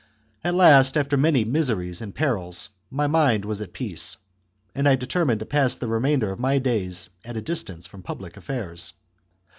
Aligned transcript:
At 0.43 0.55
last, 0.55 0.97
after 0.97 1.15
many 1.15 1.45
miseries 1.45 2.01
and 2.01 2.15
perils, 2.15 2.69
my 2.89 3.05
mind 3.05 3.45
was 3.45 3.61
at 3.61 3.71
peace, 3.71 4.17
and 4.73 4.89
I 4.89 4.95
determined 4.95 5.41
to 5.41 5.45
pass 5.45 5.77
the 5.77 5.87
re 5.87 5.99
mainder 5.99 6.31
of 6.31 6.39
my 6.39 6.57
days 6.57 7.11
at 7.23 7.37
a 7.37 7.39
distance 7.43 7.85
from 7.85 8.01
public 8.01 8.35
affairs. 8.35 8.93